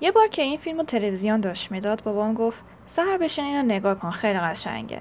یه 0.00 0.12
بار 0.12 0.28
که 0.28 0.42
این 0.42 0.58
فیلم 0.58 0.78
و 0.78 0.82
تلویزیون 0.82 1.40
داشت 1.40 1.70
می‌داد 1.70 2.02
بابام 2.02 2.34
گفت 2.34 2.64
سهر 2.86 3.18
بشین 3.18 3.44
اینو 3.44 3.62
نگاه 3.62 3.94
کن 3.94 4.10
خیلی 4.10 4.38
قشنگه. 4.38 5.00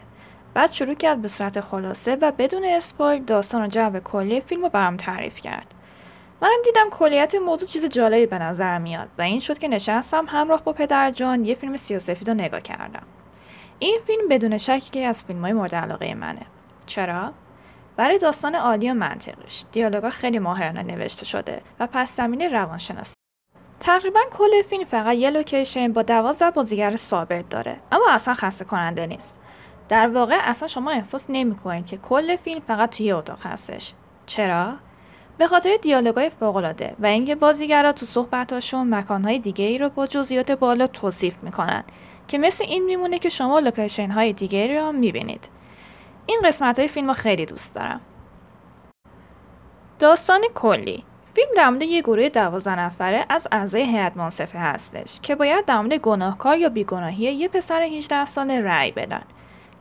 بعد 0.54 0.71
شروع 0.71 0.94
کرد 0.94 1.21
به 1.21 1.28
صورت 1.28 1.60
خلاصه 1.60 2.16
و 2.16 2.32
بدون 2.32 2.66
اسپایل 2.66 3.23
داستان 3.23 3.63
و 3.63 3.67
جو 3.67 4.00
کلی 4.00 4.42
فیلم 4.42 4.61
رو 4.61 4.69
برام 4.69 4.97
تعریف 4.97 5.42
کرد. 5.42 5.73
منم 6.42 6.61
دیدم 6.66 6.89
کلیت 6.89 7.35
موضوع 7.35 7.67
چیز 7.67 7.85
جالبی 7.85 8.25
به 8.25 8.39
نظر 8.39 8.77
میاد 8.77 9.07
و 9.18 9.21
این 9.21 9.39
شد 9.39 9.57
که 9.57 9.68
نشستم 9.68 10.26
همراه 10.28 10.64
با 10.64 10.73
پدر 10.73 11.12
جان 11.12 11.46
یه 11.46 11.55
فیلم 11.55 11.77
سیاسفید 11.77 12.30
رو 12.30 12.34
نگاه 12.34 12.62
کردم. 12.62 13.04
این 13.80 14.00
فیلم 14.07 14.27
بدون 14.30 14.57
شکی 14.57 15.04
از 15.04 15.23
فیلم 15.23 15.41
های 15.41 15.54
مورد 15.54 15.75
علاقه 15.75 16.14
منه. 16.14 16.46
چرا؟ 16.86 17.34
برای 17.96 18.18
داستان 18.18 18.55
عالی 18.55 18.91
و 18.91 18.93
منطقش 18.93 19.66
دیالوگا 19.71 20.09
خیلی 20.09 20.39
ماهرانه 20.39 20.84
نوشته 20.84 21.25
شده 21.25 21.62
و 21.80 21.88
پس 21.88 22.16
زمین 22.16 22.41
روانشناسی. 22.41 23.25
تقریبا 23.80 24.20
کل 24.32 24.62
فیلم 24.62 24.84
فقط 24.84 25.16
یه 25.16 25.30
لوکیشن 25.30 25.94
با 25.94 26.02
دوازده 26.02 26.52
بازیگر 26.52 26.96
ثابت 26.96 27.50
داره 27.50 27.78
اما 27.92 28.06
اصلا 28.10 28.34
خسته 28.34 28.65
کننده 28.65 29.06
نیست. 29.06 29.39
در 29.89 30.07
واقع 30.07 30.38
اصلا 30.42 30.68
شما 30.68 30.92
احساس 30.92 31.25
نمی‌کنید 31.29 31.88
که 31.88 31.98
کل 31.98 32.35
فیلم 32.35 32.59
فقط 32.59 32.98
توی 32.98 33.11
اتاق 33.11 33.45
هستش. 33.45 33.93
چرا؟ 34.25 34.73
به 35.38 35.48
خاطر 35.48 35.77
دیالوگای 35.81 36.29
فوقالعاده 36.29 36.95
و 36.99 37.05
اینکه 37.05 37.35
بازیگرا 37.35 37.91
تو 37.91 38.05
صحبتاشون 38.05 38.95
مکانهای 38.95 39.39
دیگه 39.39 39.65
ای 39.65 39.77
رو 39.77 39.89
با 39.89 40.07
جزئیات 40.07 40.51
بالا 40.51 40.87
توصیف 40.87 41.35
می‌کنن 41.43 41.84
که 42.27 42.37
مثل 42.37 42.63
این 42.63 42.85
میمونه 42.85 43.20
که 43.20 43.29
شما 43.29 43.59
لوکیشن 43.59 44.12
های 44.12 44.34
دیگری 44.34 44.77
رو 44.77 44.91
می‌بینید. 44.91 45.49
این 46.26 46.41
قسمت 46.45 46.79
های 46.79 46.87
فیلم 46.87 47.07
رو 47.07 47.13
خیلی 47.13 47.45
دوست 47.45 47.76
دارم. 47.76 48.01
داستان 49.99 50.41
کلی. 50.55 51.03
فیلم 51.35 51.48
در 51.55 51.70
مورد 51.70 51.81
یه 51.81 52.02
گروه 52.02 52.30
دوازده 52.30 52.80
نفره 52.80 53.25
از 53.30 53.48
اعضای 53.52 53.81
هیئت 53.81 54.17
منصفه 54.17 54.59
هستش 54.59 55.20
که 55.21 55.35
باید 55.35 55.66
در 55.66 55.77
مورد 55.81 55.93
گناهکار 55.93 56.57
یا 56.57 56.70
بیگناهی 56.70 57.34
یه 57.34 57.48
پسر 57.48 57.81
18 57.81 58.26
ساله 58.26 58.62
رأی 58.62 58.91
بدن. 58.91 59.21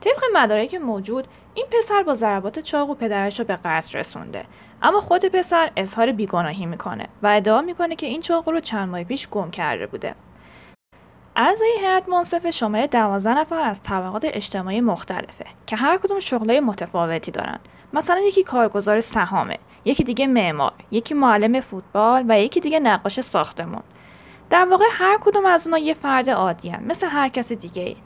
طبق 0.01 0.23
مدارک 0.35 0.75
موجود 0.75 1.29
این 1.55 1.67
پسر 1.71 2.03
با 2.03 2.15
ضربات 2.15 2.59
چاقو 2.59 2.95
پدرش 2.95 3.39
رو 3.39 3.45
به 3.45 3.59
قتل 3.65 3.99
رسونده. 3.99 4.45
اما 4.83 5.01
خود 5.01 5.25
پسر 5.25 5.71
اظهار 5.77 6.13
بیگناهی 6.13 6.67
می‌کنه 6.67 7.09
و 7.23 7.27
ادعا 7.27 7.61
می‌کنه 7.63 7.97
که 7.97 8.07
این 8.07 8.21
چاقو 8.21 8.51
رو 8.51 8.61
چند 8.61 8.89
ماه 8.89 9.05
پیش 9.05 9.29
گم 9.29 9.51
کرده 9.51 9.87
بوده. 9.87 10.15
از 11.37 11.47
اعضای 11.47 11.69
هیئت 11.81 12.09
منصفه 12.09 12.51
شماره 12.51 12.87
12 12.87 13.35
نفر 13.35 13.61
از 13.61 13.83
طبقات 13.83 14.25
اجتماعی 14.25 14.81
مختلفه 14.81 15.47
که 15.67 15.77
هر 15.77 15.97
کدوم 15.97 16.21
شغلای 16.21 16.61
متفاوتی 16.61 17.31
دارن 17.31 17.59
مثلا 17.93 18.21
یکی 18.21 18.43
کارگزار 18.43 19.01
سهامه 19.01 19.59
یکی 19.85 20.05
دیگه 20.05 20.27
معمار 20.27 20.73
یکی 20.91 21.15
معلم 21.15 21.61
فوتبال 21.61 22.25
و 22.29 22.41
یکی 22.41 22.61
دیگه 22.61 22.81
نقاش 22.81 23.21
ساختمون 23.21 23.83
در 24.51 24.65
واقع 24.65 24.85
هر 24.91 25.19
کدوم 25.21 25.47
از 25.47 25.67
اونا 25.67 25.79
یه 25.79 25.95
فرد 25.95 26.31
عادی 26.31 26.69
هن. 26.69 26.85
مثل 26.87 27.07
هر 27.07 27.29
کس 27.29 27.53
دیگه 27.53 27.83
ای. 27.83 27.97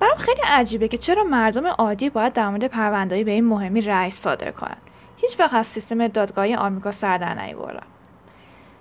برام 0.00 0.18
خیلی 0.18 0.40
عجیبه 0.46 0.88
که 0.88 0.96
چرا 0.96 1.24
مردم 1.24 1.66
عادی 1.66 2.10
باید 2.10 2.32
در 2.32 2.48
مورد 2.48 2.64
پروندهای 2.64 3.24
به 3.24 3.30
این 3.30 3.44
مهمی 3.44 3.80
رأی 3.80 4.10
صادر 4.10 4.50
کنن 4.50 4.76
هیچ 5.16 5.40
وقت 5.40 5.54
از 5.54 5.66
سیستم 5.66 6.08
دادگاهی 6.08 6.54
آمریکا 6.54 6.92
سر 6.92 7.18
در 7.18 7.34
نیاوردم 7.34 7.86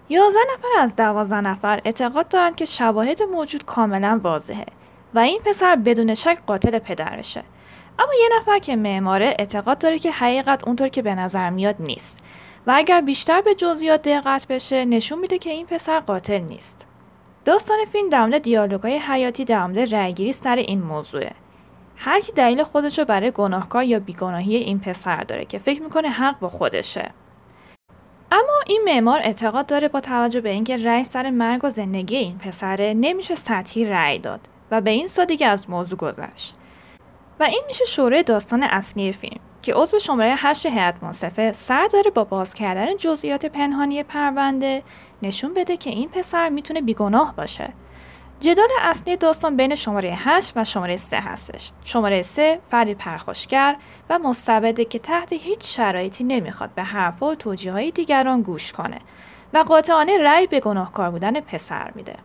11 0.09 0.39
نفر 0.53 0.67
از 0.79 0.95
12 0.95 1.41
نفر 1.41 1.81
اعتقاد 1.85 2.27
دارند 2.27 2.55
که 2.55 2.65
شواهد 2.65 3.23
موجود 3.23 3.65
کاملا 3.65 4.19
واضحه 4.23 4.65
و 5.13 5.19
این 5.19 5.41
پسر 5.45 5.75
بدون 5.75 6.13
شک 6.13 6.37
قاتل 6.47 6.79
پدرشه. 6.79 7.43
اما 7.99 8.13
یه 8.19 8.29
نفر 8.37 8.59
که 8.59 8.75
معماره 8.75 9.35
اعتقاد 9.39 9.77
داره 9.77 9.99
که 9.99 10.11
حقیقت 10.11 10.67
اونطور 10.67 10.87
که 10.87 11.01
به 11.01 11.15
نظر 11.15 11.49
میاد 11.49 11.75
نیست 11.79 12.19
و 12.67 12.73
اگر 12.75 13.01
بیشتر 13.01 13.41
به 13.41 13.55
جزئیات 13.55 14.01
دقت 14.07 14.47
بشه 14.47 14.85
نشون 14.85 15.19
میده 15.19 15.37
که 15.37 15.49
این 15.49 15.65
پسر 15.65 15.99
قاتل 15.99 16.37
نیست. 16.39 16.85
داستان 17.45 17.77
فیلم 17.91 18.09
در 18.09 18.25
مورد 18.25 18.41
دیالوگ‌های 18.41 18.97
حیاتی 18.97 19.45
در 19.45 19.67
مورد 19.67 19.95
رأیگیری 19.95 20.33
سر 20.33 20.55
این 20.55 20.81
موضوعه. 20.81 21.31
هر 21.95 22.19
کی 22.19 22.31
دلیل 22.31 22.63
خودشو 22.63 23.05
برای 23.05 23.31
گناهکار 23.31 23.83
یا 23.83 23.99
بیگناهی 23.99 24.55
این 24.55 24.79
پسر 24.79 25.23
داره 25.23 25.45
که 25.45 25.59
فکر 25.59 25.81
می‌کنه 25.81 26.09
حق 26.09 26.39
با 26.39 26.49
خودشه. 26.49 27.11
اما 28.33 28.59
این 28.67 28.81
معمار 28.85 29.19
اعتقاد 29.19 29.65
داره 29.65 29.87
با 29.87 29.99
توجه 29.99 30.41
به 30.41 30.49
اینکه 30.49 30.77
رأی 30.77 31.03
سر 31.03 31.29
مرگ 31.29 31.65
و 31.65 31.69
زندگی 31.69 32.17
این 32.17 32.37
پسره 32.37 32.93
نمیشه 32.93 33.35
سطحی 33.35 33.85
رأی 33.85 34.19
داد 34.19 34.39
و 34.71 34.81
به 34.81 34.89
این 34.89 35.07
سادگی 35.07 35.45
از 35.45 35.69
موضوع 35.69 35.97
گذشت. 35.97 36.55
و 37.39 37.43
این 37.43 37.63
میشه 37.67 37.85
شوره 37.85 38.23
داستان 38.23 38.63
اصلی 38.63 39.13
فیلم 39.13 39.39
که 39.61 39.73
عضو 39.73 39.99
شماره 39.99 40.35
8 40.37 40.65
هیئت 40.65 41.03
منصفه 41.03 41.51
سر 41.53 41.87
داره 41.93 42.11
با 42.11 42.23
باز 42.23 42.53
کردن 42.53 42.97
جزئیات 42.97 43.45
پنهانی 43.45 44.03
پرونده 44.03 44.83
نشون 45.23 45.53
بده 45.53 45.77
که 45.77 45.89
این 45.89 46.09
پسر 46.09 46.49
می‌تونه 46.49 46.81
بیگناه 46.81 47.35
باشه. 47.35 47.73
جدال 48.43 48.67
اصلی 48.81 49.17
داستان 49.17 49.57
بین 49.57 49.75
شماره 49.75 50.13
8 50.17 50.53
و 50.55 50.63
شماره 50.63 50.97
3 50.97 51.17
هستش. 51.17 51.71
شماره 51.83 52.21
3 52.21 52.59
فردی 52.69 52.95
پرخاشگر 52.95 53.75
و 54.09 54.19
مستبده 54.19 54.85
که 54.85 54.99
تحت 54.99 55.33
هیچ 55.33 55.77
شرایطی 55.77 56.23
نمی‌خواد 56.23 56.69
به 56.75 56.83
حرفها 56.83 57.27
و 57.27 57.35
توجیه 57.35 57.71
های 57.71 57.91
دیگران 57.91 58.41
گوش 58.41 58.73
کنه 58.73 58.99
و 59.53 59.57
قاطعانه 59.57 60.17
رأی 60.17 60.47
به 60.47 60.59
گناهکار 60.59 61.11
بودن 61.11 61.39
پسر 61.39 61.91
میده. 61.95 62.15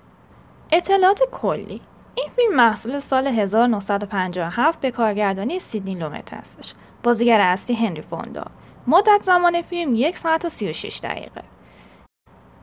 اطلاعات 0.73 1.23
کلی 1.33 1.81
این 2.15 2.29
فیلم 2.37 2.57
محصول 2.57 2.99
سال 2.99 3.27
1957 3.27 4.81
به 4.81 4.91
کارگردانی 4.91 5.59
سیدنی 5.59 5.95
لومت 5.95 6.35
هستش. 6.35 6.75
بازیگر 7.03 7.41
اصلی 7.41 7.77
هنری 7.77 8.03
فوندا. 8.03 8.45
مدت 8.87 9.23
زمان 9.23 9.63
فیلم 9.63 9.95
یک 9.95 10.19
ساعت 10.19 10.45
و 10.45 10.49
36 10.49 11.01
دقیقه. 11.03 11.43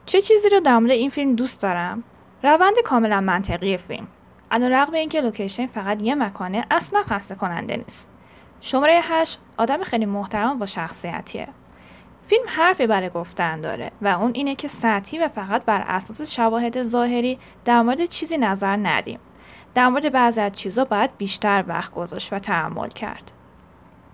چه 0.05 0.22
چیزی 0.22 0.49
رو 0.49 0.59
در 0.59 0.79
مورد 0.79 0.91
این 0.91 1.09
فیلم 1.09 1.35
دوست 1.35 1.61
دارم؟ 1.61 2.03
روند 2.45 2.79
کاملا 2.85 3.22
منطقی 3.22 3.78
فیلم. 3.78 4.07
رقم 4.51 4.94
اینکه 4.94 5.22
لوکیشن 5.22 5.67
فقط 5.67 6.01
یه 6.01 6.16
مکانه 6.16 6.66
اصلا 6.72 7.03
خسته 7.03 7.35
کننده 7.35 7.78
نیست. 7.78 8.13
شماره 8.61 9.01
8 9.03 9.39
آدم 9.57 9.83
خیلی 9.83 10.06
محترم 10.06 10.59
با 10.59 10.66
شخصیتیه. 10.66 11.47
فیلم 12.28 12.44
حرفی 12.47 12.88
برای 12.88 13.09
گفتن 13.09 13.61
داره 13.61 13.91
و 14.01 14.07
اون 14.07 14.31
اینه 14.34 14.55
که 14.55 14.67
سطحی 14.67 15.19
و 15.19 15.28
فقط 15.28 15.66
بر 15.66 15.81
اساس 15.88 16.22
شواهد 16.22 16.84
ظاهری 16.84 17.39
در 17.66 17.81
مورد 17.81 18.05
چیزی 18.05 18.38
نظر 18.38 18.75
ندیم. 18.75 19.19
در 19.73 19.89
مورد 19.89 20.11
بعضی 20.11 20.41
از 20.41 20.51
چیزا 20.51 20.85
باید 20.85 21.17
بیشتر 21.17 21.63
وقت 21.67 21.94
گذاشت 21.94 22.34
و 22.34 22.39
تحمل 22.39 22.89
کرد. 22.89 23.31